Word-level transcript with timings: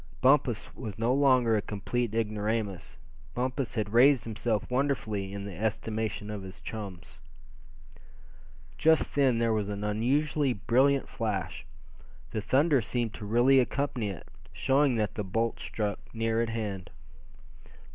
Bumpus 0.19 0.73
was 0.73 0.97
no 0.97 1.13
longer 1.13 1.55
a 1.55 1.61
complete 1.61 2.15
ignoramus; 2.15 2.97
Bumpus 3.35 3.75
had 3.75 3.93
raised 3.93 4.23
himself 4.23 4.67
wonderfully 4.67 5.31
in 5.31 5.45
the 5.45 5.55
estimation 5.55 6.31
of 6.31 6.41
his 6.41 6.59
chums. 6.59 7.21
Just 8.79 9.13
then 9.13 9.37
there 9.37 9.53
was 9.53 9.69
an 9.69 9.83
unusually 9.83 10.53
brilliant 10.53 11.07
flash. 11.07 11.67
The 12.31 12.41
thunder 12.41 12.81
seemed 12.81 13.13
to 13.13 13.27
really 13.27 13.59
accompany 13.59 14.09
it, 14.09 14.27
showing 14.51 14.95
that 14.95 15.13
the 15.13 15.23
bolt 15.23 15.59
struck 15.59 15.99
near 16.15 16.41
at 16.41 16.49
hand. 16.49 16.89